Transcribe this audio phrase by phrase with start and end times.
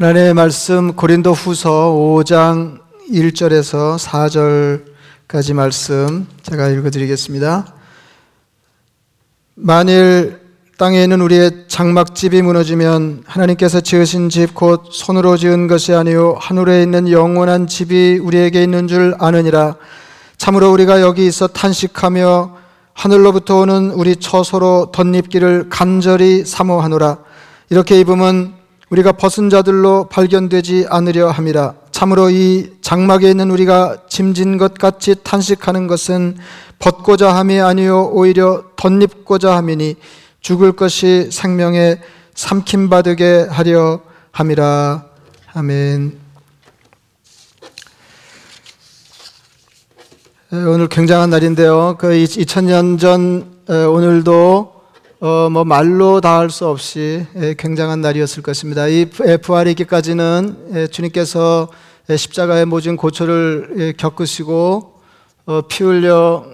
[0.00, 2.78] 하나님의 말씀 고린도 후서 5장
[3.10, 3.98] 1절에서
[5.26, 7.74] 4절까지 말씀 제가 읽어 드리겠습니다.
[9.56, 10.38] 만일
[10.78, 17.10] 땅에 있는 우리의 장막집이 무너지면 하나님께서 지으신 집 곧 손으로 지은 것이 아니요 하늘에 있는
[17.10, 19.74] 영원한 집이 우리에게 있는 줄 아느니라
[20.36, 22.56] 참으로 우리가 여기 있어 탄식하며
[22.92, 27.18] 하늘로부터 오는 우리 처소로 덧입기를 간절히 사모하노라
[27.70, 28.57] 이렇게 입으면
[28.90, 35.86] 우리가 벗은 자들로 발견되지 않으려 함이라 참으로 이 장막에 있는 우리가 짐진 것 같이 탄식하는
[35.86, 36.38] 것은
[36.78, 39.96] 벗고자 함이 아니요 오히려 덧입고자 함이니
[40.40, 42.00] 죽을 것이 생명에
[42.34, 45.04] 삼킴 받게 하려 함이라
[45.54, 46.18] 아멘.
[50.50, 51.96] 오늘 굉장한 날인데요.
[51.98, 54.77] 그 2000년 전 오늘도
[55.20, 57.26] 어, 뭐 말로 다 할 수 없이
[57.58, 58.86] 굉장한 날이었을 것입니다.
[58.86, 59.06] 이
[59.42, 61.68] 부활이 기까지는 주님께서
[62.14, 64.94] 십자가의 모진 고초를 겪으시고
[65.46, 66.44] 어, 피 흘려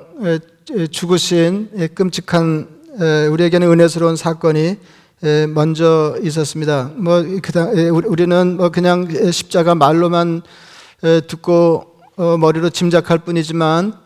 [0.90, 2.68] 죽으신 끔찍한
[3.32, 4.76] 우리에게는 은혜스러운 사건이
[5.50, 6.90] 먼저 있었습니다.
[6.96, 7.22] 뭐
[8.06, 10.40] 우리는 뭐 그냥 십자가 말로만
[11.28, 11.84] 듣고
[12.16, 14.03] 어, 머리로 짐작할 뿐이지만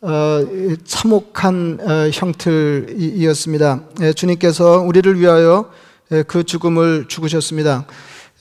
[0.00, 0.46] 어,
[0.84, 3.80] 참혹한 어, 형틀이었습니다.
[4.02, 5.70] 예, 주님께서 우리를 위하여
[6.12, 7.84] 예, 그 죽음을 죽으셨습니다.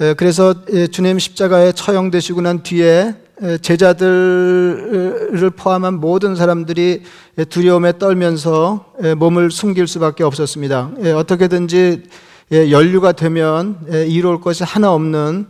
[0.02, 0.53] 예, 그래서
[0.91, 3.16] 주님 십자가에 처형되시고 난 뒤에
[3.61, 7.02] 제자들을 포함한 모든 사람들이
[7.50, 10.91] 두려움에 떨면서 몸을 숨길 수밖에 없었습니다.
[11.16, 12.03] 어떻게든지
[12.52, 15.45] 연류가 되면 이룰 것이 하나 없는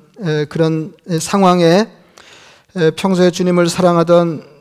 [0.49, 1.87] 그런 상황에
[2.97, 4.56] 평소에 주님을 사랑하던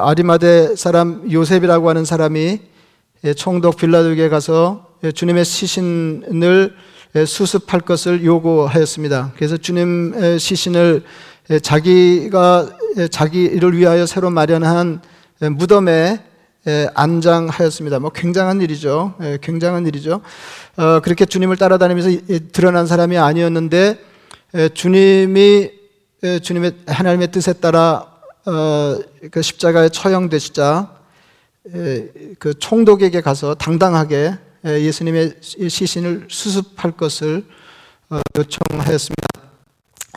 [0.00, 2.60] 아리마대 사람 요셉이라고 하는 사람이
[3.36, 6.74] 총독 빌라도에게 가서 주님의 시신을
[7.26, 9.32] 수습할 것을 요구하였습니다.
[9.36, 11.02] 그래서 주님 시신을
[11.62, 12.70] 자기가
[13.10, 15.02] 자기를 위하여 새로 마련한
[15.40, 16.22] 무덤에
[16.94, 17.98] 안장하였습니다.
[17.98, 19.14] 뭐 굉장한 일이죠.
[19.40, 20.20] 굉장한 일이죠.
[20.76, 22.20] 어, 그렇게 주님을 따라다니면서
[22.52, 23.98] 드러난 사람이 아니었는데
[24.72, 25.70] 주님이
[26.42, 28.11] 주님의 하나님의 뜻에 따라
[28.44, 28.98] 어,
[29.30, 30.90] 그 십자가에 처형되시자
[32.40, 37.44] 그 총독에게 가서 당당하게 예수님의 시신을 수습할 것을
[38.10, 39.22] 어, 요청하였습니다.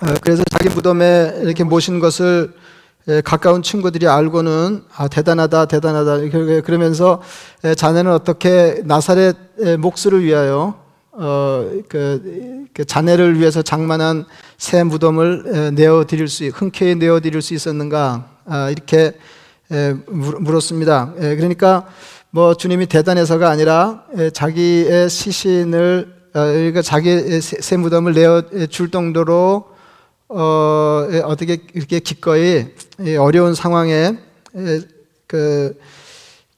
[0.01, 2.53] 어, 그래서 자기 무덤에 이렇게 모신 것을
[3.23, 7.21] 가까운 친구들이 알고는 아 대단하다 대단하다 그러면서
[7.77, 9.37] 자네는 어떻게 나사렛
[9.77, 10.83] 목수를 위하여
[11.17, 14.25] 어 그 그 자네를 위해서 장만한
[14.57, 19.13] 새 무덤을 내어 드릴 수 흔쾌히 내어 드릴 수 있었는가 아, 이렇게
[20.07, 21.13] 물었습니다.
[21.15, 21.87] 그러니까
[22.31, 24.03] 뭐 주님이 대단해서가 아니라
[24.33, 29.69] 자기의 시신을 어, 그러니까 자기 새 무덤을 내어 줄 정도로
[30.27, 32.65] 어, 어떻게 이렇게 기꺼이
[33.17, 34.17] 어려운 상황에
[35.27, 35.79] 그,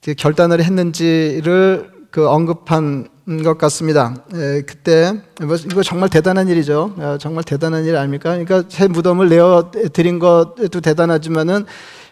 [0.03, 4.15] 그 결단을 했는지를 그 언급한 것 같습니다.
[4.33, 6.93] 에, 그때 뭐 이거 정말 대단한 일이죠.
[6.97, 8.37] 어, 정말 대단한 일 아닙니까?
[8.37, 11.65] 그러니까 새 무덤을 내어 드린 것도 대단하지만은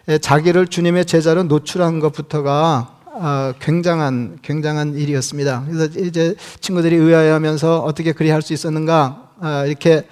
[0.08, 5.64] 에, 자기를 주님의 제자로 노출한 것부터가 어, 굉장한 굉장한 일이었습니다.
[5.70, 10.06] 그래서 이제 친구들이 의아해하면서 어떻게 그리 할 수 있었는가 어, 이렇게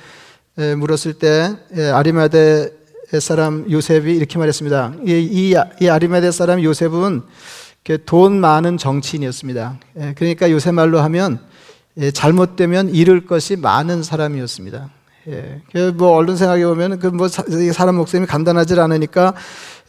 [0.57, 1.55] 에, 물었을 때
[1.93, 2.71] 아리마대
[3.21, 4.95] 사람 요셉이 이렇게 말했습니다.
[5.07, 7.23] 이, 이, 이 아리마대 사람 요셉은
[8.07, 9.79] 돈 많은 정치인이었습니다.
[10.01, 11.39] 예, 그러니까 요새 말로 하면
[11.99, 14.91] 예, 잘못되면 잃을 것이 많은 사람이었습니다.
[15.29, 19.35] 예, 그뭐 얼른 생각해 보면 그 뭐 사람 목숨이 간단하지 않으니까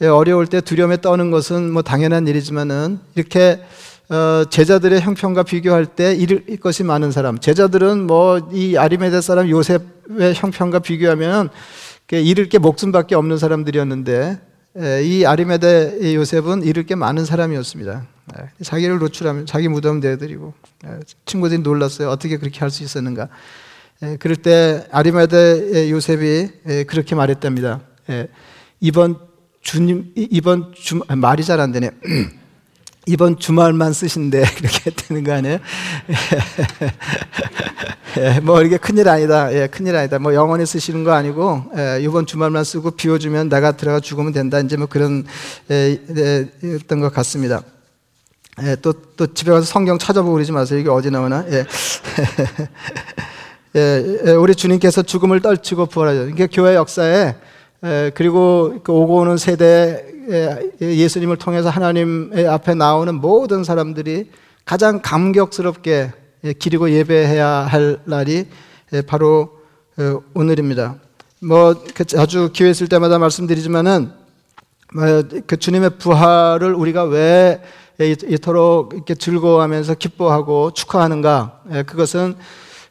[0.01, 3.61] 어려울 때 두려움에 떠는 것은 뭐 당연한 일이지만은 이렇게
[4.09, 7.39] 어, 제자들의 형편과 비교할 때 잃을 것이 많은 사람.
[7.39, 11.49] 제자들은 뭐 이 아리메데 사람 요셉의 형편과 비교하면
[12.11, 14.39] 잃을 게 목숨밖에 없는 사람들이었는데
[14.77, 18.05] 이 아리메데 요셉은 잃을 게 많은 사람이었습니다.
[18.61, 20.53] 자기를 노출하면 자기 무덤 내드리고
[21.25, 22.09] 친구들이 놀랐어요.
[22.09, 23.29] 어떻게 그렇게 할 수 있었는가?
[24.19, 26.49] 그럴 때 아리메데 요셉이
[26.87, 27.81] 그렇게 말했답니다.
[28.81, 29.17] 이번
[29.61, 31.91] 주님 이번 주 말이 잘 안 되네.
[33.05, 35.59] 이번 주말만 쓰신데 그렇게 되는 거 아니에요?
[38.17, 39.53] 예, 뭐 이게 큰일 아니다.
[39.53, 40.17] 예, 큰일 아니다.
[40.19, 44.59] 뭐 영원히 쓰시는 거 아니고 예, 이번 주말만 쓰고 비워주면 내가 들어가 죽으면 된다.
[44.59, 45.25] 이제 뭐 그런
[45.69, 46.47] 예, 예,
[46.87, 47.61] 것 같습니다.
[48.63, 50.79] 예, 또, 또 집에 가서 성경 찾아보고 그러지 마세요.
[50.79, 51.45] 이게 어디 나오나?
[51.49, 51.65] 예.
[53.75, 56.19] 예, 예, 우리 주님께서 죽음을 떨치고 부활하죠.
[56.19, 57.35] 그러니까 교회 역사에 예,
[58.15, 64.31] 그리고 그 오고 오는 세대 예, 예수님을 통해서 하나님 앞에 나오는 모든 사람들이
[64.65, 66.11] 가장 감격스럽게
[66.57, 68.47] 기리고 예배해야 할 날이
[69.05, 69.59] 바로
[69.97, 70.95] 어, 오늘입니다.
[71.43, 74.11] 뭐그 자주 기회 있을 때마다 말씀드리지만은
[74.95, 77.61] 뭐, 그 주님의 부활을 우리가 왜
[77.99, 81.61] 이토록 이렇게 즐거워하면서 기뻐하고 축하하는가?
[81.71, 82.35] 예, 그것은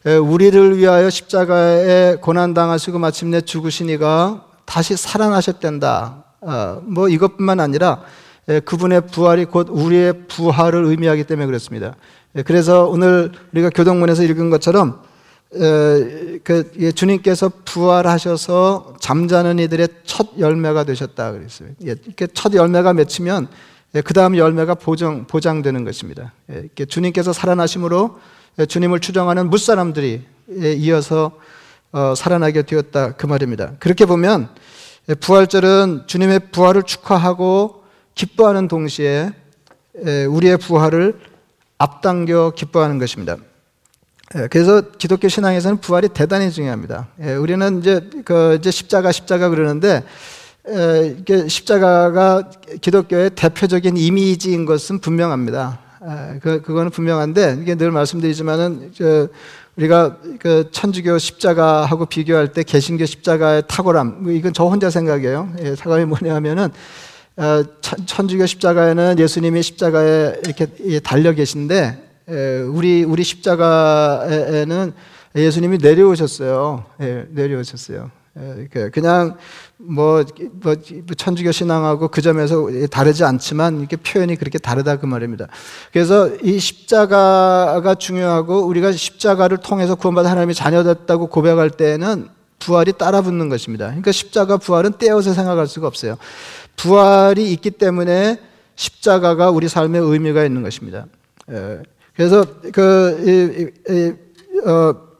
[0.07, 6.25] 예, 우리를 위하여 십자가에 고난 당하시고 마침내 죽으시니가 다시 살아나셨단다.
[6.41, 8.03] 어, 뭐 이것뿐만 아니라
[8.49, 11.97] 예, 그분의 부활이 곧 우리의 부활을 의미하기 때문에 그렇습니다.
[12.45, 15.01] 그래서 오늘 우리가 교동문에서 읽은 것처럼
[15.51, 21.69] 그 주님께서 부활하셔서 잠자는 이들의 첫 열매가 되셨다 그랬어요.
[21.79, 23.47] 이렇게 첫 열매가 맺히면
[24.05, 26.33] 그 다음 열매가 보장 보장되는 것입니다.
[26.89, 28.19] 주님께서 살아나심으로
[28.67, 30.23] 주님을 추정하는 무사람들이
[30.79, 31.39] 이어서
[31.95, 33.75] 어, 살아나게 되었다 그 말입니다.
[33.79, 34.49] 그렇게 보면
[35.21, 37.85] 부활절은 주님의 부활을 축하하고
[38.17, 39.31] 기뻐하는 동시에
[40.29, 41.21] 우리의 부활을
[41.79, 43.37] 앞당겨 기뻐하는 것입니다.
[44.35, 47.07] 예, 그래서 기독교 신앙에서는 부활이 대단히 중요합니다.
[47.23, 50.03] 예, 우리는 이제 그 이제 십자가 십자가 그러는데
[51.47, 52.51] 십자가가
[52.81, 55.79] 기독교의 대표적인 이미지인 것은 분명합니다.
[56.43, 58.93] 그 그거는 분명한데 이게 늘 말씀드리지만은
[59.77, 65.53] 우리가 그 천주교 십자가하고 비교할 때 개신교 십자가의 탁월함 뭐 이건 저 혼자 생각이에요.
[65.79, 66.69] 탁월이 뭐냐면은
[67.37, 71.99] 어, 천주교 십자가에는 예수님이 십자가에 이렇게 달려 계신데
[72.71, 74.93] 우리 우리 십자가에는
[75.37, 76.85] 예수님이 내려오셨어요.
[77.01, 78.11] 예, 내려오셨어요.
[78.93, 79.37] 그냥
[79.77, 80.75] 뭐, 뭐,
[81.17, 85.47] 천주교 신앙하고 그 점에서 다르지 않지만 이게 표현이 그렇게 다르다 그 말입니다.
[85.93, 92.29] 그래서 이 십자가가 중요하고 우리가 십자가를 통해서 구원받은 하나님의 자녀됐다고 고백할 때에는
[92.59, 93.87] 부활이 따라붙는 것입니다.
[93.87, 96.17] 그러니까 십자가 부활은 떼어서 생각할 수가 없어요.
[96.77, 98.41] 부활이 있기 때문에
[98.75, 101.07] 십자가가 우리 삶에 의미가 있는 것입니다.
[102.17, 104.13] 그래서 그 이, 이,
[104.67, 105.14] 어, 어,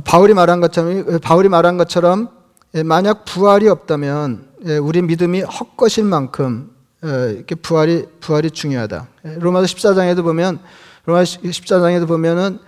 [0.00, 2.30] 바울이 말한 것처럼 바울이 말한 것처럼
[2.74, 9.06] 예, 만약 부활이 없다면 예, 우리 믿음이 헛것일 만큼 어, 이렇게 부활이 부활이 중요하다.
[9.26, 10.58] 예, 로마서 14장에도 보면
[11.06, 12.58] 로마 14장에도 보면은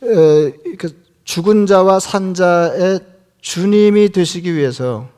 [0.00, 3.00] 그 죽은 자와 산 자의
[3.40, 5.08] 주님이 되시기 위해서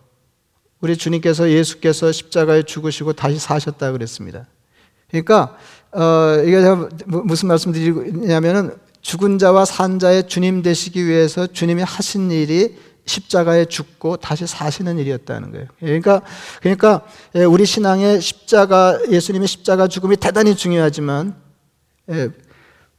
[0.80, 4.46] 우리 주님께서 예수께서 십자가에 죽으시고 다시 사셨다 그랬습니다.
[5.10, 5.56] 그러니까
[5.92, 12.30] 어, 이게 제가 무슨 말씀 드리냐면은 죽은 자와 산 자의 주님 되시기 위해서 주님이 하신
[12.30, 12.76] 일이
[13.08, 15.66] 십자가에 죽고 다시 사시는 일이었다는 거예요.
[15.80, 16.22] 그러니까
[16.60, 17.02] 그러니까
[17.34, 21.34] 예, 우리 신앙의 십자가 예수님의 십자가 죽음이 대단히 중요하지만
[22.10, 22.28] 예,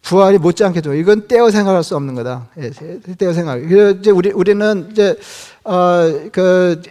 [0.02, 2.50] 부활이 못지않게 도 이건 떼어 생각할 수 없는 거다.
[2.58, 2.72] 예,
[3.18, 3.60] 떼어 생각.
[3.62, 5.16] 이제 우리 우리는 이제
[5.64, 6.82] 어그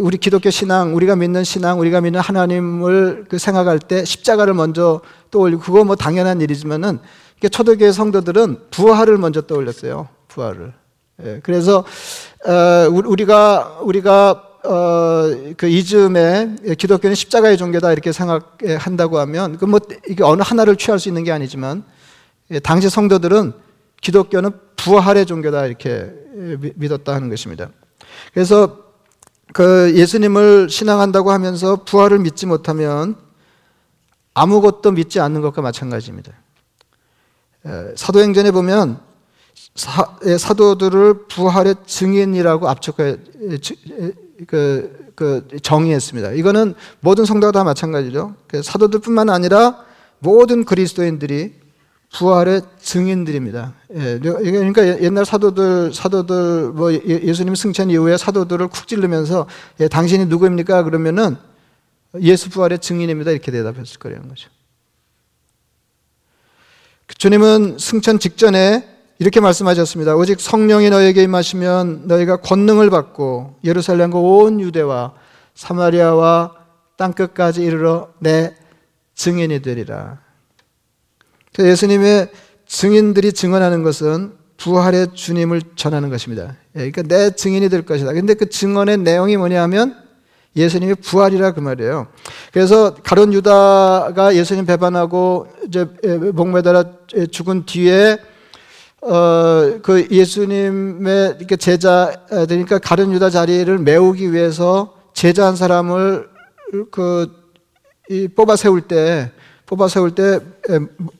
[0.00, 5.62] 우리 기독교 신앙, 우리가 믿는 신앙, 우리가 믿는 하나님을 그 생각할 때 십자가를 먼저 떠올리고
[5.62, 6.98] 그거 뭐 당연한 일이지만은
[7.48, 10.08] 초대교회 성도들은 부활을 먼저 떠올렸어요.
[10.28, 10.72] 부활을.
[11.24, 11.84] 예, 그래서
[12.46, 20.42] 어, 우리가 우리가 어, 그 이즘에 기독교는 십자가의 종교다 이렇게 생각한다고 하면 그뭐 이게 어느
[20.44, 21.84] 하나를 취할 수 있는 게 아니지만
[22.50, 23.52] 예, 당시 성도들은
[24.00, 26.10] 기독교는 부활의 종교다 이렇게
[26.76, 27.70] 믿었다 하는 것입니다.
[28.32, 28.78] 그래서
[29.52, 33.16] 그 예수님을 신앙한다고 하면서 부활을 믿지 못하면
[34.34, 36.32] 아무것도 믿지 않는 것과 마찬가지입니다.
[37.94, 38.98] 사도행전에 보면
[39.74, 43.16] 사, 도들을 부활의 증인이라고 압축해
[44.46, 46.32] 그, 그 정의했습니다.
[46.32, 48.34] 이거는 모든 성도가 다 마찬가지죠.
[48.46, 49.84] 그 사도들뿐만 아니라
[50.18, 51.60] 모든 그리스도인들이
[52.12, 53.74] 부활의 증인들입니다.
[53.94, 59.46] 예, 그러니까 옛날 사도들, 사도들, 뭐 예, 예수님 승천 이후에 사도들을 쿡 찔르면서
[59.78, 60.82] 예, 당신이 누구입니까?
[60.82, 61.36] 그러면은
[62.20, 63.30] 예수 부활의 증인입니다.
[63.30, 64.50] 이렇게 대답했을 거라는 거죠.
[67.16, 68.86] 주님은 승천 직전에
[69.18, 70.16] 이렇게 말씀하셨습니다.
[70.16, 75.12] 오직 성령이 너에게 임하시면 너희가 권능을 받고 예루살렘과 온 유대와
[75.54, 76.54] 사마리아와
[76.96, 78.54] 땅 끝까지 이르러 내
[79.14, 80.18] 증인이 되리라.
[81.58, 82.30] 예수님의
[82.66, 86.56] 증인들이 증언하는 것은 부활의 주님을 전하는 것입니다.
[86.76, 88.12] 예, 그러니까 내 증인이 될 것이다.
[88.12, 89.96] 근데 그 증언의 내용이 뭐냐면
[90.56, 92.08] 예수님의 부활이라 그 말이에요.
[92.52, 95.86] 그래서 가론 유다가 예수님 배반하고 이제
[96.32, 96.84] 목매달아
[97.30, 98.18] 죽은 뒤에
[99.02, 99.50] 어
[99.82, 102.12] 그 예수님의 이렇게 제자
[102.48, 106.28] 되니까 가론 유다 자리를 메우기 위해서 제자 한 사람을
[106.90, 107.28] 그
[108.34, 109.32] 뽑아 세울 때
[109.66, 110.40] 뽑아 세울 때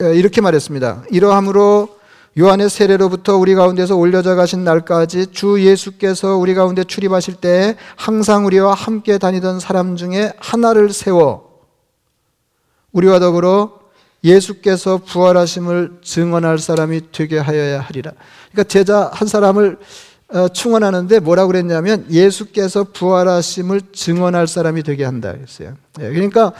[0.00, 1.04] 이렇게 말했습니다.
[1.10, 1.88] 이러함으로
[2.38, 8.75] 요한의 세례로부터 우리 가운데서 올려져 가신 날까지 주 예수께서 우리 가운데 출입하실 때 항상 우리와
[8.75, 11.50] 함께 다니던 사람 중에 하나를 세워
[12.92, 13.80] 우리와 더불어
[14.22, 18.12] 예수께서 부활하심을 증언할 사람이 되게 하여야 하리라.
[18.52, 19.78] 그러니까 제자 한 사람을
[20.32, 25.75] 어, 충원하는데 뭐라고 그랬냐면 예수께서 부활하심을 증언할 사람이 되게 한다 했어요.
[26.00, 26.52] 예, 그러니까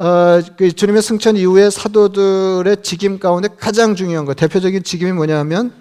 [0.00, 5.74] 어, 그 주님의 승천 이후에 사도들의 직임 가운데 가장 중요한 거 대표적인 직임이 뭐냐면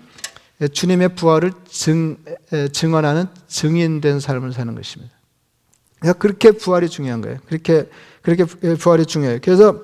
[0.59, 2.17] 예, 주님의 부활을 증,
[2.73, 5.13] 증언하는 증인된 삶을 사는 것입니다.
[6.17, 7.37] 그렇게 부활이 중요한 거예요.
[7.47, 7.89] 그렇게
[8.21, 8.43] 그렇게
[8.75, 9.39] 부활이 중요해요.
[9.41, 9.83] 그래서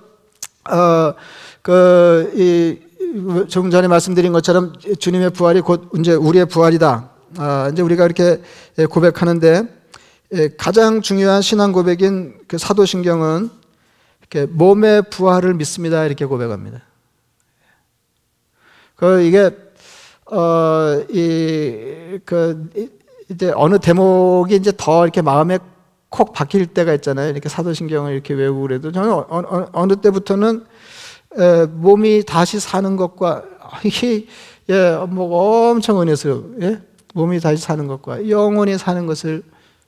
[0.70, 1.14] 어,
[1.62, 7.10] 그, 이, 조금 전에 말씀드린 것처럼 주님의 부활이 곧 이제 우리의 부활이다.
[7.38, 8.42] 아, 이제 우리가 이렇게
[8.90, 9.64] 고백하는데
[10.58, 13.64] 가장 중요한 신앙 고백인 그 사도신경은
[14.30, 16.06] 이렇게 몸의 부활을 믿습니다.
[16.06, 16.82] 이렇게 고백합니다.
[18.96, 19.52] 그 이게
[20.32, 22.70] 어, 이, 그,
[23.30, 25.60] 이제 어느 대목이 이제 더 이렇게 마음에
[26.10, 27.30] 콕 박힐 때가 있잖아요.
[27.30, 30.66] 이렇게 사도신경을 이렇게 외우고 그래도 저는 어, 어, 어느 때부터는
[31.38, 33.44] 에, 몸이 다시 사는 것과
[33.84, 34.26] 이게
[34.70, 36.56] 예, 뭐 엄청 은혜스러워.
[36.62, 36.82] 예?
[37.14, 39.44] 몸이 다시 사는 것과 영원히 사는 것을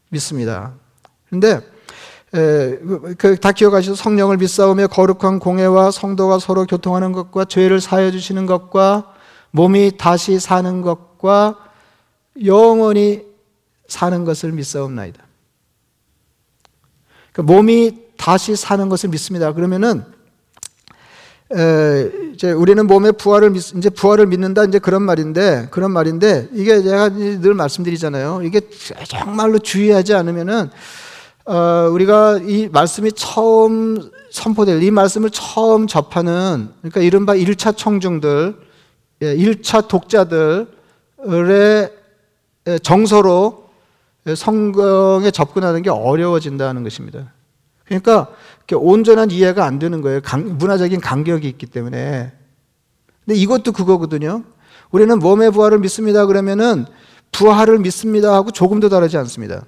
[0.09, 0.73] 믿습니다.
[1.29, 1.61] 그,
[3.41, 3.95] 다 기억하시죠?
[3.95, 9.13] 성령을 믿사오며 거룩한 공예와 성도가 서로 교통하는 것과 죄를 사해 주시는 것과
[9.51, 11.57] 몸이 다시 사는 것과
[12.45, 13.25] 영원히
[13.87, 15.23] 사는 것을 믿사옵나이다.
[17.31, 19.53] 그 몸이 다시 사는 것을 믿습니다.
[19.53, 20.03] 그러면은
[21.55, 26.81] 에, 이제 우리는 몸의 부활을 믿, 이제 부활을 믿는다 이제 그런 말인데 그런 말인데 이게
[26.81, 28.41] 제가 늘 말씀드리잖아요.
[28.43, 28.59] 이게
[29.07, 30.69] 정말로 주의하지 않으면은
[31.47, 38.55] 어, 우리가 이 말씀이 처음 선포될 이 말씀을 처음 접하는 그러니까 이른바 1차 청중들,
[39.21, 40.67] 1차 예, 독자들의
[42.83, 43.69] 정서로
[44.35, 47.31] 성경에 접근하는 게 어려워진다는 것입니다.
[47.85, 48.27] 그러니까
[48.73, 50.19] 온전한 이해가 안 되는 거예요.
[50.21, 52.33] 강, 문화적인 간격이 있기 때문에.
[53.23, 54.43] 근데 이것도 그거거든요.
[54.91, 56.25] 우리는 몸의 부활을 믿습니다.
[56.25, 56.85] 그러면은
[57.31, 59.63] 부활을 믿습니다 하고 조금도 다르지 않습니다.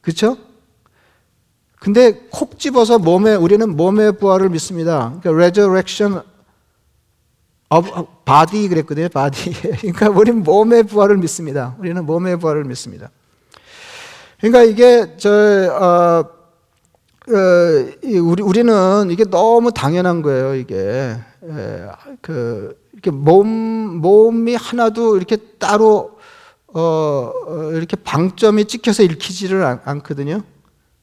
[0.00, 0.38] 그렇죠?
[1.82, 5.18] 근데 콕 집어서 몸에 우리는 몸의 부활을 믿습니다.
[5.20, 6.20] 그러니까 resurrection
[7.70, 9.08] of body 그랬거든요.
[9.08, 9.52] body.
[9.82, 11.74] 그러니까 우리는 몸의 부활을 믿습니다.
[11.80, 13.10] 우리는 몸의 부활을 믿습니다.
[14.38, 16.24] 그러니까 이게 저 어,
[18.04, 20.54] 우리 우리는 이게 너무 당연한 거예요.
[20.54, 21.16] 이게
[22.20, 23.48] 그 이렇게 몸
[24.00, 26.16] 몸이 하나도 이렇게 따로
[26.68, 30.44] 어, 어 이렇게 방점이 찍혀서 읽히지를 않, 거든요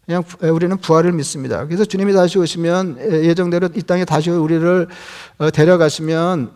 [0.09, 1.67] 그냥 우리는 부활을 믿습니다.
[1.67, 4.87] 그래서 주님이 다시 오시면 예정대로 이 땅에 다시 우리를
[5.37, 6.49] 어, 데려가시면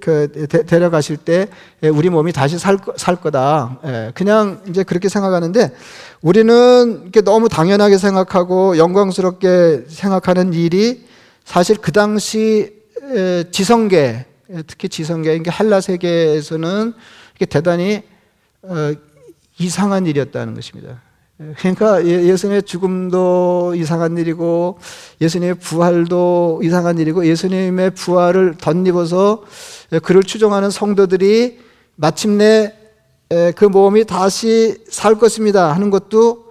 [0.00, 1.48] 그 데려가실 때
[1.82, 3.80] 우리 몸이 다시 살, 살 거다.
[4.14, 5.74] 그냥 이제 그렇게 생각하는데
[6.22, 11.04] 우리는 이렇게 너무 당연하게 생각하고 영광스럽게 생각하는 일이
[11.44, 12.76] 사실 그 당시
[13.50, 14.24] 지성계
[14.68, 16.94] 특히 지성계 헬라 세계에서는
[17.48, 18.04] 대단히
[18.62, 18.92] 어,
[19.58, 21.02] 이상한 일이었다는 것입니다.
[21.58, 24.78] 그러니까 예, 예수님의 죽음도 이상한 일이고
[25.20, 29.42] 예수님의 부활도 이상한 일이고 예수님의 부활을 덧입어서
[30.02, 31.58] 그를 추종하는 성도들이
[31.96, 32.74] 마침내
[33.54, 36.46] 그 몸이 다시 살 것입니다 하는 것도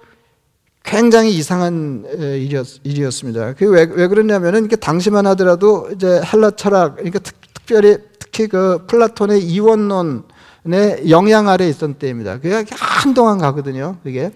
[0.84, 7.34] 굉장히 이상한 일이었, 습니다 그게 왜, 왜 그러냐면은 당시만 하더라도 이제 헬라 철학, 그러니까 특,
[7.66, 12.40] 별히 특히 그 플라톤의 이원론의 영향 아래 있던 때입니다.
[12.40, 13.98] 그게 한동안 가거든요.
[14.04, 14.32] 그게.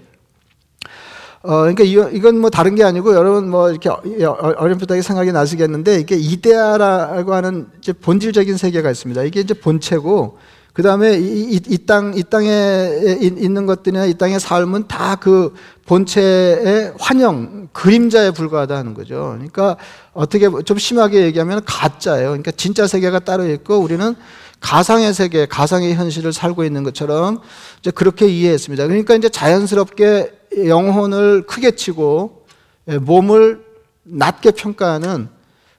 [1.41, 6.15] 어, 그러니까 이 건 뭐 다른 게 아니고 여러분 뭐 이렇게 어렴풋하게 생각이 나시겠는데 이게
[6.15, 9.23] 이데아라고 하는 이제 본질적인 세계가 있습니다.
[9.23, 10.37] 이게 이제 본체고
[10.73, 12.49] 그 다음에 이 땅, 이 땅에
[13.19, 15.53] 있는 것들이나 이 땅의 삶은 다 그
[15.85, 19.33] 본체의 환영, 그림자에 불과하다는 거죠.
[19.35, 19.75] 그러니까
[20.13, 22.27] 어떻게 좀 심하게 얘기하면 가짜예요.
[22.29, 24.15] 그러니까 진짜 세계가 따로 있고 우리는
[24.61, 27.39] 가상의 세계, 가상의 현실을 살고 있는 것처럼
[27.79, 28.85] 이제 그렇게 이해했습니다.
[28.87, 32.45] 그러니까 이제 자연스럽게 영혼을 크게 치고
[32.89, 33.63] 예, 몸을
[34.03, 35.29] 낮게 평가하는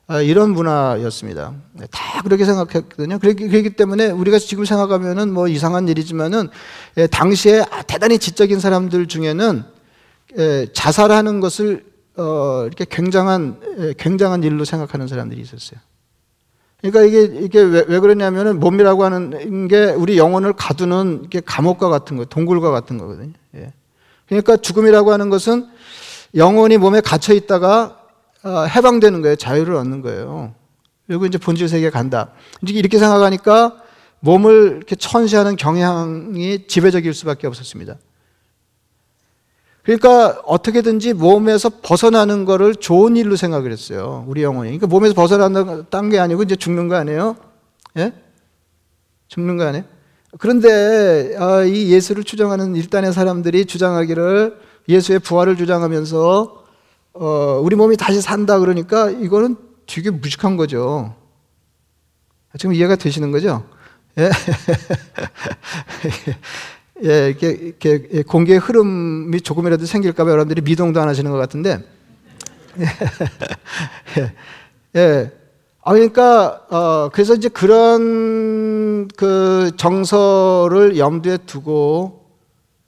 [0.07, 1.55] 아, 이런 문화였습니다.
[1.75, 3.21] 네, 다 그렇게 생각했거든요.
[3.21, 6.49] 그렇기 때문에 우리가 지금 생각하면은 뭐 이상한 일이지만은
[6.97, 9.63] 예, 당시에 대단히 지적인 사람들 중에는
[10.39, 11.85] 예, 자살하는 것을
[12.17, 15.79] 어, 이렇게 굉장한 굉장한 일로 생각하는 사람들이 있었어요.
[16.81, 22.17] 그러니까 이게 이게 왜, 왜 그러냐면은 몸이라고 하는 게 우리 영혼을 가두는 게 감옥과 같은
[22.17, 23.33] 거, 동굴과 같은 거거든요.
[23.55, 23.73] 예.
[24.31, 25.67] 그러니까 죽음이라고 하는 것은
[26.35, 27.99] 영혼이 몸에 갇혀 있다가
[28.45, 29.37] 어, 해방되는 거예요.
[29.37, 30.55] 자유를 얻는 거예요.
[31.07, 32.31] 그리고 이제 본질 세계에 간다.
[32.63, 33.83] 이렇게 생각하니까
[34.21, 37.97] 몸을 이렇게 천시하는 경향이 지배적일 수밖에 없었습니다.
[39.83, 44.25] 그러니까 어떻게든지 몸에서 벗어나는 거를 좋은 일로 생각을 했어요.
[44.29, 44.69] 우리 영혼이.
[44.69, 47.37] 그러니까 몸에서 벗어난다는 게 아니고 이제 죽는 거 아니에요?
[47.97, 48.13] 예?
[49.27, 49.85] 죽는 거 아니에요?
[50.39, 54.59] 그런데 아, 이 예수를 추정하는 일단의 사람들이 주장하기를
[54.89, 56.65] 예수의 부활을 주장하면서
[57.15, 59.57] 어, 우리 몸이 다시 산다 그러니까 이거는
[59.87, 61.15] 되게 무식한 거죠.
[62.59, 63.65] 지금 이해가 되시는 거죠?
[64.19, 64.31] 예,
[67.05, 71.85] 예 이렇게, 이렇게 공개의 흐름이 조금이라도 생길까봐 여러분들이 미동도 안 하시는 것 같은데,
[74.19, 74.33] 예,
[74.97, 75.40] 예.
[75.83, 82.27] 아, 그러니까, 어, 그래서 이제 그런 그 정서를 염두에 두고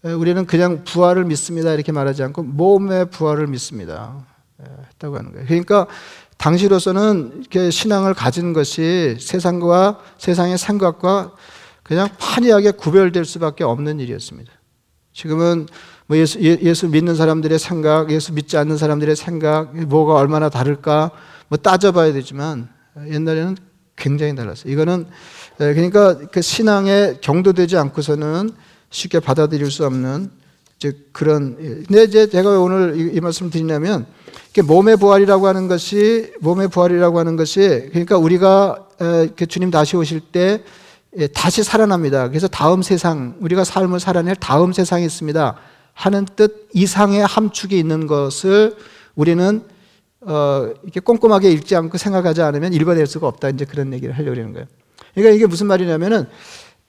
[0.04, 1.72] 우리는 그냥 부활을 믿습니다.
[1.72, 4.26] 이렇게 말하지 않고 몸의 부활을 믿습니다.
[4.92, 5.46] 했다고 하는 거예요.
[5.46, 5.86] 그러니까
[6.38, 11.32] 당시로서는 이렇게 신앙을 가진 것이 세상과 세상의 생각과
[11.82, 14.52] 그냥 판이하게 구별될 수밖에 없는 일이었습니다.
[15.12, 15.66] 지금은
[16.06, 21.10] 뭐 예수, 예, 수 믿는 사람들의 생각, 예수 믿지 않는 사람들의 생각, 뭐가 얼마나 다를까
[21.48, 22.68] 뭐 따져봐야 되지만
[23.08, 23.56] 옛날에는
[23.96, 24.72] 굉장히 달랐어요.
[24.72, 25.06] 이거는
[25.58, 28.50] 그러니까 그 신앙에 경도되지 않고서는
[28.90, 30.30] 쉽게 받아들일 수 없는
[30.76, 31.56] 이제 그런.
[31.86, 34.06] 근데 이제 제가 오늘 이, 이 말씀 드리냐면
[34.64, 38.88] 몸의 부활이라고 하는 것이 몸의 부활이라고 하는 것이 그러니까 우리가
[39.48, 40.62] 주님 다시 오실 때
[41.18, 42.28] 예, 다시 살아납니다.
[42.28, 45.56] 그래서 다음 세상 우리가 삶을 살아낼 다음 세상이 있습니다.
[45.92, 48.74] 하는 뜻 이상의 함축이 있는 것을
[49.14, 49.62] 우리는
[50.24, 53.48] 어, 이렇게 꼼꼼하게 읽지 않고 생각하지 않으면 읽어낼 수가 없다.
[53.50, 54.66] 이제 그런 얘기를 하려고 하는 거예요.
[55.14, 56.26] 그러니까 이게 무슨 말이냐면은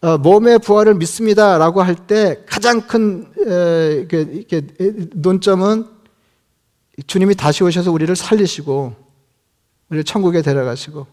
[0.02, 4.62] 어, 몸의 부활을 믿습니다라고 할 때 가장 큰 에, 이렇게, 이렇게
[5.14, 5.88] 논점은
[7.08, 8.94] 주님이 다시 오셔서 우리를 살리시고
[9.90, 11.08] 우리를 천국에 데려가시고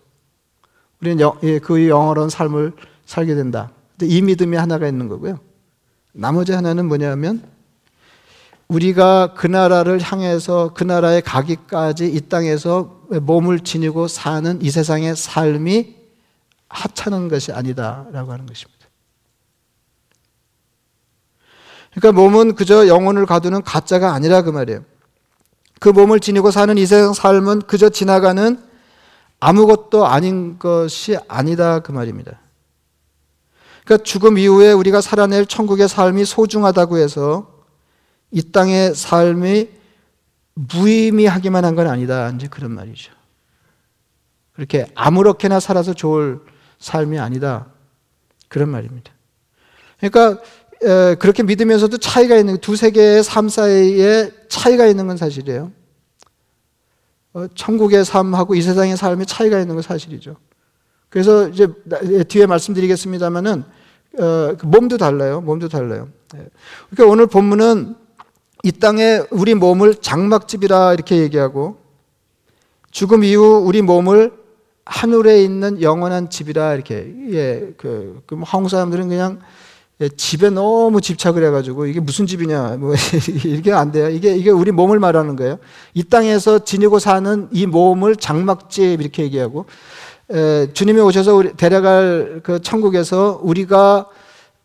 [1.00, 2.72] 우리는 영, 예, 그 영원한 삶을
[3.06, 3.70] 살게 된다.
[4.02, 5.38] 이 믿음이 하나가 있는 거고요.
[6.12, 7.42] 나머지 하나는 뭐냐면
[8.70, 15.96] 우리가 그 나라를 향해서 그 나라에 가기까지 이 땅에서 몸을 지니고 사는 이 세상의 삶이
[16.68, 18.86] 하찮은 것이 아니다라고 하는 것입니다.
[21.92, 24.84] 그러니까 몸은 그저 영혼을 가두는 가짜가 아니라 그 말이에요.
[25.80, 28.62] 그 몸을 지니고 사는 이 세상 삶은 그저 지나가는
[29.40, 32.38] 아무것도 아닌 것이 아니다 그 말입니다.
[33.84, 37.49] 그러니까 죽음 이후에 우리가 살아낼 천국의 삶이 소중하다고 해서
[38.30, 39.68] 이 땅의 삶이
[40.54, 42.30] 무의미하기만 한 건 아니다.
[42.30, 43.12] 이제 그런 말이죠.
[44.52, 46.40] 그렇게 아무렇게나 살아서 좋을
[46.78, 47.66] 삶이 아니다.
[48.48, 49.12] 그런 말입니다.
[49.98, 50.42] 그러니까
[50.82, 55.72] 에, 그렇게 믿으면서도 차이가 있는 두 세계의 삶 사이에 차이가 있는 건 사실이에요.
[57.32, 60.36] 어, 천국의 삶하고 이 세상의 삶이 차이가 있는 건 사실이죠.
[61.08, 61.68] 그래서 이제
[62.28, 63.64] 뒤에 말씀드리겠습니다만은
[64.18, 65.40] 어, 그 몸도 달라요.
[65.40, 66.08] 몸도 달라요.
[66.34, 66.46] 예.
[66.90, 67.96] 그러니까 오늘 본문은
[68.62, 71.78] 이 땅에 우리 몸을 장막집이라 이렇게 얘기하고
[72.90, 74.32] 죽음 이후 우리 몸을
[74.84, 79.40] 하늘에 있는 영원한 집이라 이렇게 예, 그, 그 한국 사람들은 그냥
[80.00, 82.94] 예, 집에 너무 집착을 해가지고 이게 무슨 집이냐 뭐
[83.44, 84.08] 이게 안 돼요.
[84.10, 85.58] 이게 이게 우리 몸을 말하는 거예요.
[85.94, 89.66] 이 땅에서 지니고 사는 이 몸을 장막집 이렇게 얘기하고
[90.30, 94.06] 에, 주님이 오셔서 우리 데려갈 그 천국에서 우리가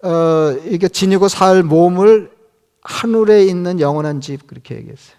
[0.03, 2.34] 어, 이게 지니고 살 몸을
[2.85, 5.17] 하늘에 있는 영원한 집 그렇게 얘기했어요.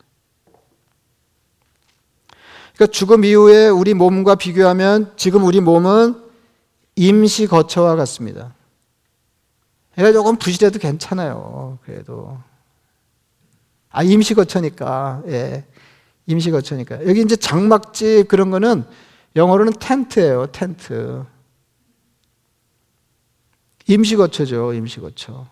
[2.76, 6.14] 그러니까 죽음 이후에 우리 몸과 비교하면 지금 우리 몸은
[6.94, 8.54] 임시 거처와 같습니다.
[9.98, 11.78] 얘가 조금 부실해도 괜찮아요.
[11.84, 12.38] 그래도
[13.90, 15.64] 아 임시 거처니까 예
[16.26, 18.84] 임시 거처니까 여기 이제 장막집 그런 거는
[19.34, 20.46] 영어로는 텐트예요.
[20.52, 21.24] 텐트
[23.88, 24.72] 임시 거처죠.
[24.72, 25.46] 임시 거처.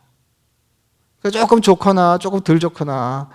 [1.31, 3.31] 조금 좋거나 조금 덜 좋거나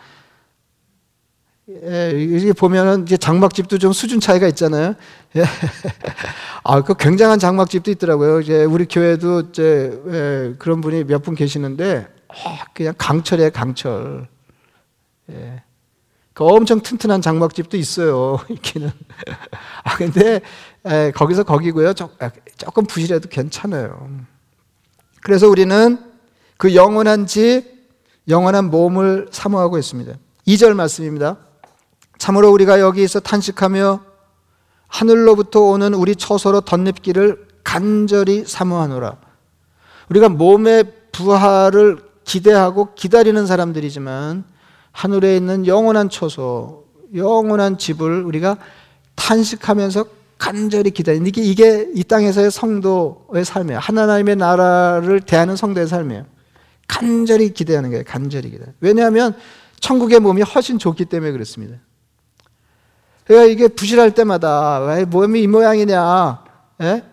[1.83, 4.95] 예, 이게 보면은 이제 장막집도 좀 수준 차이가 있잖아요.
[5.35, 5.43] 예.
[6.63, 8.41] 아, 그 굉장한 장막집도 있더라고요.
[8.41, 14.27] 이제 우리 교회도 이제 예, 그런 분이 몇 분 계시는데 아, 그냥 강철이에요, 강철.
[15.31, 15.63] 예.
[16.33, 18.39] 그 엄청 튼튼한 장막집도 있어요.
[18.49, 18.89] 있기는.
[19.83, 20.41] 아, 근데
[20.89, 21.93] 예, 거기서 거기고요.
[21.93, 24.09] 조, 아, 조금 부실해도 괜찮아요.
[25.21, 25.99] 그래서 우리는
[26.57, 27.78] 그 영원한 집,
[28.29, 30.13] 영원한 몸을 사모하고 있습니다.
[30.47, 31.37] 2절 말씀입니다.
[32.17, 34.01] 참으로 우리가 여기서 탄식하며
[34.87, 39.17] 하늘로부터 오는 우리 처소로 덧립기를 간절히 사모하노라.
[40.09, 44.43] 우리가 몸의 부활을 기대하고 기다리는 사람들이지만
[44.91, 48.57] 하늘에 있는 영원한 처소, 영원한 집을 우리가
[49.15, 50.05] 탄식하면서
[50.37, 53.79] 간절히 기다리는 이게, 이게 이 땅에서의 성도의 삶이에요.
[53.79, 56.25] 하나님의 나라를 대하는 성도의 삶이에요.
[56.89, 58.03] 간절히 기대하는 거예요.
[58.05, 58.65] 간절히 기대.
[58.81, 59.33] 왜냐하면
[59.79, 61.77] 천국의 몸이 훨씬 좋기 때문에 그렇습니다.
[63.25, 66.43] 그러니까 이게 부실할 때마다 왜 몸이 이 모양이냐?
[66.81, 67.03] 예?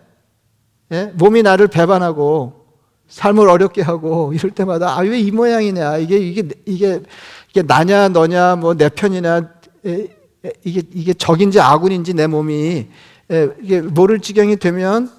[0.91, 1.11] 예?
[1.15, 2.65] 몸이 나를 배반하고
[3.07, 7.01] 삶을 어렵게 하고 이럴 때마다 아 왜 이 모양이냐 이게 이게 이게
[7.49, 9.49] 이게 나냐 너냐 뭐 내 편이냐
[9.85, 10.07] 에,
[10.43, 12.87] 에, 이게 이게 적인지 아군인지 내 몸이
[13.31, 15.09] 에, 이게 모를 지경이 되면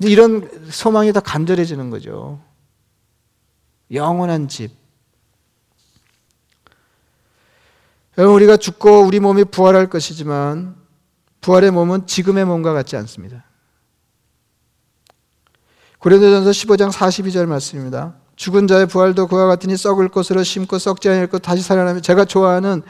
[0.00, 2.38] 이런 소망이 더 간절해지는 거죠.
[3.92, 4.70] 영원한 집.
[8.16, 10.76] 여러분 우리가 죽고 우리 몸이 부활할 것이지만
[11.40, 13.44] 부활의 몸은 지금의 몸과 같지 않습니다.
[15.98, 18.14] 고린도전서 15장 42절 말씀입니다.
[18.36, 22.82] 죽은 자의 부활도 그와 같으니 썩을 것으로 심고 썩지 않을 것 다시 살아나면 제가 좋아하는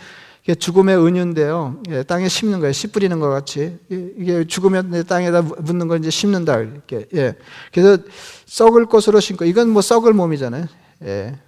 [0.58, 1.82] 죽음의 은유인데요.
[1.88, 2.72] 예, 땅에 심는 거예요.
[2.72, 7.06] 씨 뿌리는 것 같이 이게 죽으면 땅에다 묻는 걸 이제 심는다 이렇게.
[7.14, 7.34] 예.
[7.72, 8.02] 그래서
[8.46, 10.66] 썩을 것으로 심고 이건 뭐 썩을 몸이잖아요.
[11.04, 11.38] 예.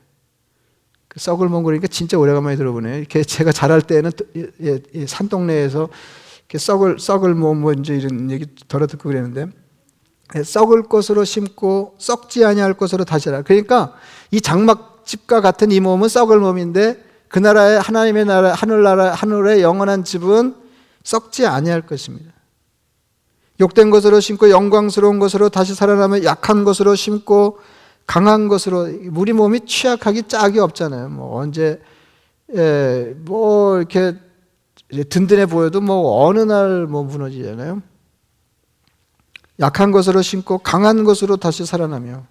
[1.08, 2.98] 그 썩을 몸 그러니까 진짜 오래간만에 들어보네요.
[2.98, 5.88] 이렇게 제가 자랄 때는 예, 예, 산동네에서
[6.40, 9.46] 이렇게 썩을 썩을 몸뭐 이제 이런 얘기 덜어 듣고 그랬는데
[10.34, 13.42] 예, 썩을 것으로 심고 썩지 아니할 것으로 다시라.
[13.42, 13.94] 그러니까
[14.30, 20.54] 이 장막집과 같은 이 몸은 썩을 몸인데 그 나라의 하나님의 나라 하늘나라 하늘의 영원한 집은
[21.02, 22.32] 썩지 아니할 것입니다.
[23.60, 27.58] 욕된 것으로 심고 영광스러운 것으로 다시 살아나면 약한 것으로 심고
[28.06, 31.08] 강한 것으로 우리 몸이 취약하기 짝이 없잖아요.
[31.08, 31.80] 뭐 언제
[32.54, 34.14] 예, 뭐 이렇게
[35.08, 37.82] 든든해 보여도 뭐 어느 날 뭐 무너지잖아요.
[39.58, 42.24] 약한 것으로 심고 강한 것으로 다시 살아나며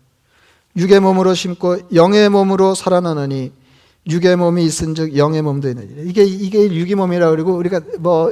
[0.77, 3.51] 육의 몸으로 심고 영의 몸으로 살아나느니
[4.07, 6.03] 육의 몸이 있은즉 영의 몸도 있느니라.
[6.03, 8.31] 이게 이게 육의 몸이라 그러고 우리가 뭐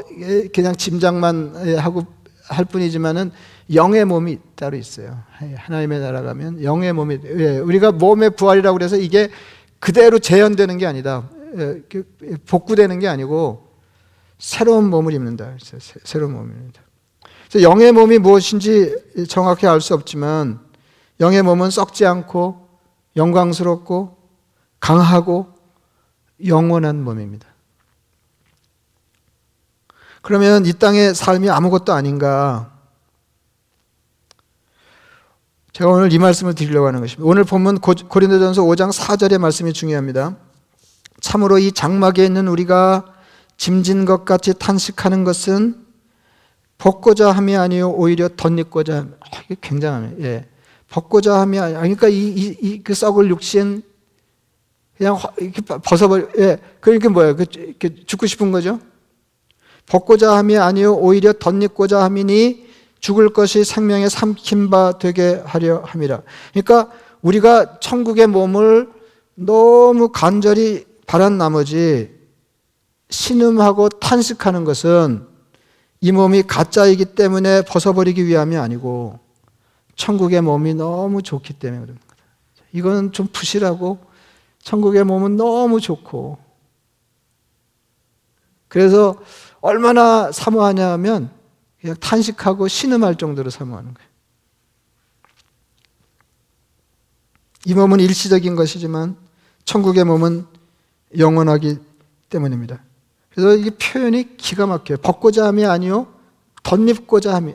[0.54, 2.06] 그냥 짐작만 하고
[2.48, 3.32] 할 뿐이지만은
[3.74, 5.24] 영의 몸이 따로 있어요.
[5.56, 9.30] 하나님의 나라 가면 영의 몸이 예, 우리가 몸의 부활이라고 그래서 이게
[9.80, 11.30] 그대로 재현되는 게 아니다.
[11.58, 12.06] 예, 그,
[12.48, 13.68] 복구되는 게 아니고
[14.38, 15.56] 새로운 몸을 입는다.
[16.04, 16.82] 새로운 몸입니다.
[17.50, 20.60] 그래서 영의 몸이 무엇인지 정확히 알 수 없지만
[21.20, 22.68] 영의 몸은 썩지 않고
[23.16, 24.18] 영광스럽고
[24.80, 25.54] 강하고
[26.46, 27.48] 영원한 몸입니다.
[30.22, 32.73] 그러면 이 땅의 삶이 아무것도 아닌가?
[35.74, 37.28] 제가 오늘 이 말씀을 드리려고 하는 것입니다.
[37.28, 40.38] 오늘 본문 고린도전서 5장 4절의 말씀이 중요합니다.
[41.20, 43.12] 참으로 이 장막에 있는 우리가
[43.58, 45.84] 짐진 것 같이 탄식하는 것은
[46.78, 49.16] 벗고자 함이 아니요 오히려 덧입고자 함.
[49.20, 50.16] 아, 이게 굉장하네.
[50.20, 50.46] 예.
[50.92, 53.82] 벗고자 함이 아니 그러니까 이 이그 썩을 육신
[54.96, 56.28] 그냥 이렇게 벗어버려.
[56.38, 56.58] 예.
[56.82, 57.36] 그러니까 뭐예요?
[57.36, 58.80] 그, 이렇게 죽고 싶은 거죠?
[59.88, 62.63] 벗고자 함이 아니요 오히려 덧입고자 함이니
[63.04, 66.22] 죽을 것이 생명의 삼킨 바 되게 하려 함이라.
[66.54, 66.90] 그러니까
[67.22, 68.90] 우리가 천국의 몸을
[69.36, 72.18] 너무 간절히 바란 나머지
[73.10, 75.28] 신음하고 탄식하는 것은
[76.00, 79.20] 이 몸이 가짜이기 때문에 벗어버리기 위함이 아니고
[79.98, 82.24] 천국의 몸이 너무 좋기 때문에 그런 거다.
[82.72, 84.00] 이거는 좀 부실하고
[84.62, 86.38] 천국의 몸은 너무 좋고
[88.70, 89.18] 그래서
[89.60, 91.43] 얼마나 사모하냐면
[91.84, 94.10] 그냥 탄식하고 신음할 정도로 사모하는 거예요.
[97.66, 99.18] 이 몸은 일시적인 것이지만
[99.66, 100.46] 천국의 몸은
[101.18, 101.78] 영원하기
[102.30, 102.82] 때문입니다.
[103.32, 105.00] 그래서 이 표현이 기가 막혀요.
[105.00, 106.08] 벗고자 함이 아니요.
[106.64, 107.54] 덧입고자 함이.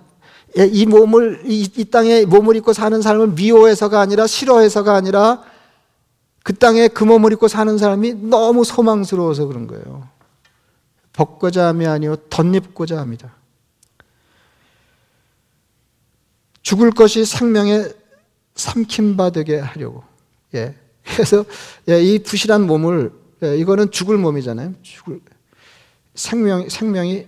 [0.59, 5.43] 예, 이 몸을, 이, 이 땅에 몸을 입고 사는 삶을 미워해서가 아니라 싫어해서가 아니라
[6.43, 10.07] 그 땅에 그 몸을 입고 사는 사람이 너무 소망스러워서 그런 거예요.
[11.15, 12.17] 벗고자 함이 아니요.
[12.29, 13.38] 덧입고자 합니다.
[16.63, 17.85] 죽을 것이 생명에
[18.55, 20.03] 삼킴바 되게 하려고.
[20.55, 20.75] 예.
[21.05, 21.45] 그래서
[21.89, 24.75] 예, 이 부실한 몸을 예, 이거는 죽을 몸이잖아요.
[24.83, 25.21] 죽을
[26.15, 27.27] 생명 생명이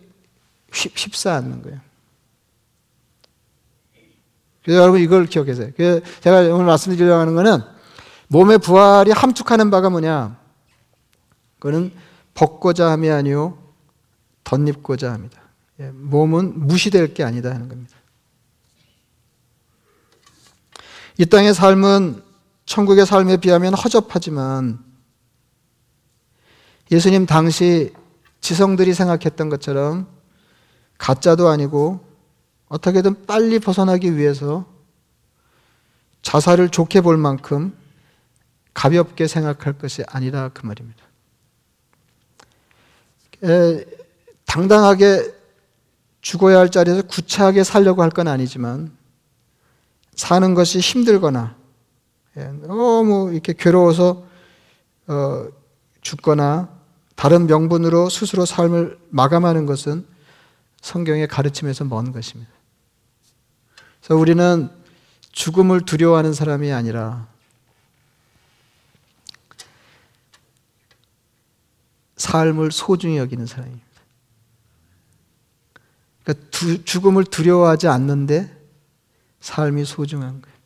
[0.72, 1.80] 휩, 휩싸 않는 거예요.
[4.62, 5.70] 그래서 여러분 이걸 기억하세요.
[6.20, 7.60] 제가 오늘 말씀드리려고 하는 거는
[8.28, 10.38] 몸의 부활이 함축하는 바가 뭐냐?
[11.58, 11.92] 그거는
[12.34, 13.58] 벗고자 함이 아니요
[14.44, 15.40] 덧입고자 합니다.
[15.80, 17.96] 예, 몸은 무시될 게 아니다 하는 겁니다.
[21.20, 22.22] 이 땅의 삶은
[22.64, 24.82] 천국의 삶에 비하면 허접하지만
[26.90, 27.92] 예수님 당시
[28.40, 30.08] 지성들이 생각했던 것처럼
[30.96, 32.00] 가짜도 아니고
[32.68, 34.64] 어떻게든 빨리 벗어나기 위해서
[36.22, 37.76] 자살을 좋게 볼 만큼
[38.72, 41.04] 가볍게 생각할 것이 아니다 그 말입니다.
[43.44, 43.84] 에,
[44.46, 45.34] 당당하게
[46.22, 48.98] 죽어야 할 자리에서 구차하게 살려고 할 건 아니지만
[50.14, 51.56] 사는 것이 힘들거나
[52.36, 54.24] 예, 너무 이렇게 괴로워서
[55.06, 55.48] 어,
[56.00, 56.68] 죽거나
[57.16, 60.06] 다른 명분으로 스스로 삶을 마감하는 것은
[60.80, 62.50] 성경의 가르침에서 먼 것입니다.
[64.00, 64.70] 그래서 우리는
[65.32, 67.28] 죽음을 두려워하는 사람이 아니라
[72.16, 73.86] 삶을 소중히 여기는 사람입니다.
[76.22, 78.59] 그러니까 두, 죽음을 두려워하지 않는데
[79.40, 80.56] 삶이 소중한 거예요.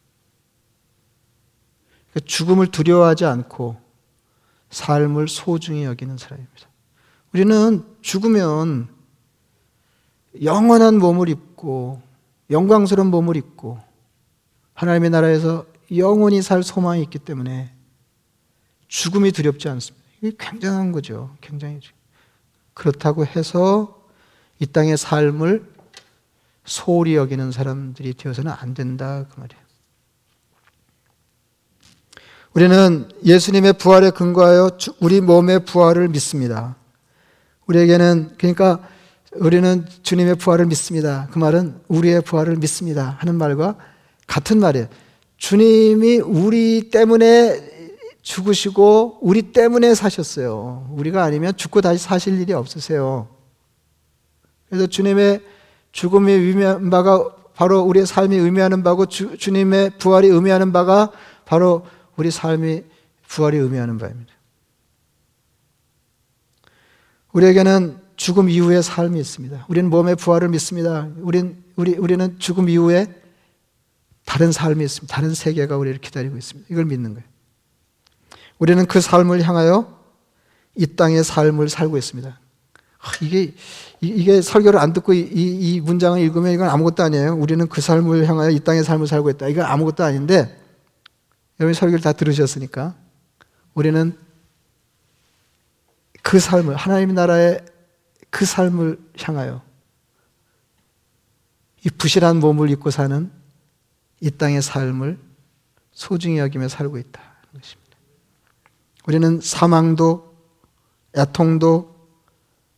[2.10, 3.76] 그러니까 죽음을 두려워하지 않고
[4.70, 6.68] 삶을 소중히 여기는 사람입니다.
[7.32, 8.88] 우리는 죽으면
[10.42, 12.02] 영원한 몸을 입고
[12.50, 13.80] 영광스러운 몸을 입고
[14.74, 17.72] 하나님의 나라에서 영원히 살 소망이 있기 때문에
[18.88, 20.04] 죽음이 두렵지 않습니다.
[20.20, 21.37] 이게 굉장한 거죠.
[21.40, 21.80] 굉장히.
[22.74, 24.02] 그렇다고 해서
[24.58, 25.73] 이 땅의 삶을
[26.64, 29.27] 소홀히 여기는 사람들이 되어서는 안 된다.
[29.31, 29.64] 그 말이에요.
[32.55, 36.77] 우리는 예수님의 부활에 근거하여 우리 몸의 부활을 믿습니다.
[37.66, 38.88] 우리에게는, 그러니까
[39.35, 41.29] 우리는 주님의 부활을 믿습니다.
[41.33, 43.16] 그 말은 우리의 부활을 믿습니다.
[43.18, 43.77] 하는 말과
[44.27, 44.87] 같은 말이에요.
[45.37, 47.72] 주님이 우리 때문에
[48.22, 50.88] 죽으시고 우리 때문에 사셨어요.
[50.92, 53.29] 우리가 아니면 죽고 다시 사실 일이 없으세요.
[54.68, 55.42] 그래서 주님의
[55.94, 61.12] 죽음이 의미하는 바가 바로 우리의 삶이 의미하는 바고 주, 주님의 부활이 의미하는 바가
[61.44, 62.83] 바로 우리 삶이
[63.28, 64.35] 부활이 의미하는 바입니다.
[67.33, 69.66] 우리에게는 죽음 이후의 삶이 있습니다.
[69.68, 71.09] 우리는 몸의 부활을 믿습니다.
[71.18, 73.07] 우린, 우리, 우리는 죽음 이후에
[74.24, 75.14] 다른 삶이 있습니다.
[75.14, 76.68] 다른 세계가 우리를 기다리고 있습니다.
[76.72, 77.28] 이걸 믿는 거예요.
[78.59, 79.96] 우리는 그 삶을 향하여
[80.74, 82.40] 이 땅의 삶을 살고 있습니다.
[83.20, 83.54] 이게,
[84.00, 87.34] 이게 설교를 안 듣고 이, 이 문장을 읽으면 이건 아무것도 아니에요.
[87.34, 89.48] 우리는 그 삶을 향하여 이 땅의 삶을 살고 있다.
[89.48, 90.58] 이건 아무것도 아닌데,
[91.60, 92.94] 여러분 설교를 다 들으셨으니까,
[93.74, 94.16] 우리는
[96.22, 97.64] 그 삶을, 하나님 나라의
[98.30, 99.62] 그 삶을 향하여
[101.84, 103.30] 이 부실한 몸을 입고 사는
[104.20, 105.18] 이 땅의 삶을
[105.92, 107.20] 소중히 여기며 살고 있다.
[109.06, 110.34] 우리는 사망도,
[111.16, 111.93] 애통도,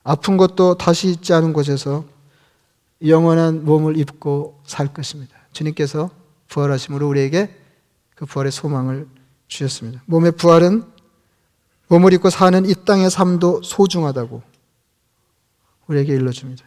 [0.09, 2.05] 아픈 것도 다시 있지 않은 곳에서
[3.05, 5.37] 영원한 몸을 입고 살 것입니다.
[5.53, 6.11] 주님께서
[6.47, 7.53] 부활하심으로 우리에게
[8.14, 9.09] 그 부활의 소망을
[9.49, 10.03] 주셨습니다.
[10.07, 10.85] 몸의 부활은
[11.88, 14.42] 몸을 입고 사는 이 땅의 삶도 소중하다고
[15.88, 16.64] 우리에게 일러줍니다.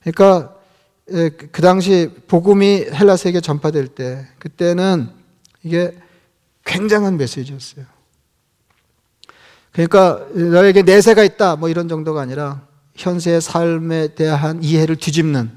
[0.00, 0.56] 그러니까
[1.04, 5.10] 그 당시 복음이 헬라 세계 전파될 때 그때는
[5.62, 5.94] 이게
[6.64, 7.84] 굉장한 메시지였어요.
[9.72, 15.50] 그러니까 너에게 내세가 있다 뭐 이런 정도가 아니라 현세의 삶에 대한 이해를 뒤집는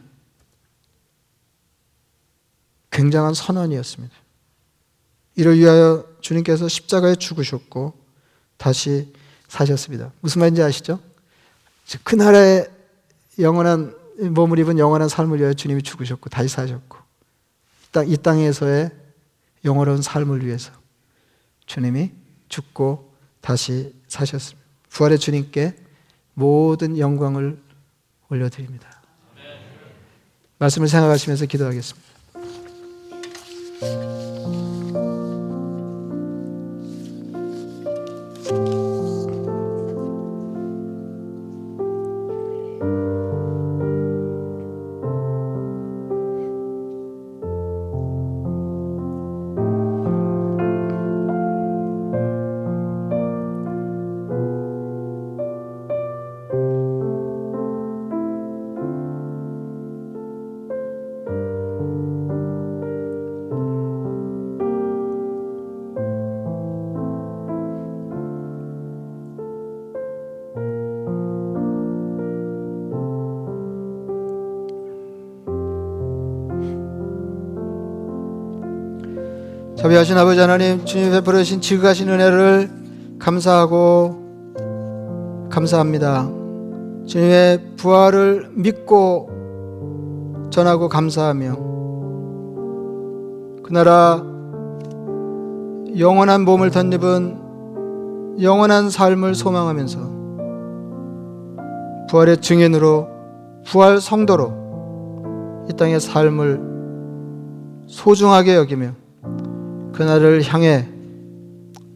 [2.91, 4.15] 굉장한 선언이었습니다.
[5.35, 7.93] 이를 위하여 주님께서 십자가에 죽으셨고
[8.55, 9.13] 다시
[9.49, 10.11] 사셨습니다.
[10.21, 10.99] 무슨 말인지 아시죠?
[12.03, 12.69] 그 나라의
[13.39, 16.97] 영원한 몸을 입은 영원한 삶을 위하여 주님이 죽으셨고 다시 사셨고
[18.07, 18.91] 이 땅에서의
[19.65, 20.71] 영원한 삶을 위해서
[21.65, 22.11] 주님이
[22.47, 24.65] 죽고 다시 사셨습니다.
[24.89, 25.75] 부활의 주님께
[26.33, 27.61] 모든 영광을
[28.29, 29.01] 올려드립니다.
[30.57, 32.04] 말씀을 생각하시면서 기도하겠습니다.
[79.85, 82.71] 자비하신 아버지 하나님 주님 베풀어 주신 지극하신 은혜를
[83.19, 84.15] 감사하고
[85.51, 86.27] 감사합니다.
[87.05, 89.29] 주님의 부활을 믿고
[90.49, 91.55] 전하고 감사하며
[93.61, 94.23] 그 나라
[95.99, 99.99] 영원한 몸을 덧입은 영원한 삶을 소망하면서
[102.09, 103.07] 부활의 증인으로
[103.67, 106.59] 부활 성도로 이 땅의 삶을
[107.85, 109.04] 소중하게 여기며
[109.95, 110.89] 그날을 향해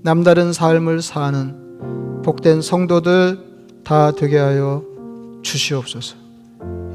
[0.04, 3.38] 남다른 삶을 사는 복된 성도들
[3.84, 4.84] 다 되게 하여
[5.44, 6.16] 주시옵소서.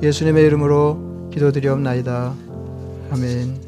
[0.03, 2.33] 예수님의 이름으로 기도드리옵나이다.
[3.12, 3.63] 아멘.